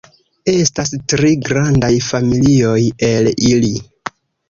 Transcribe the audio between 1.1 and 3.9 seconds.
tri grandaj familioj el ili.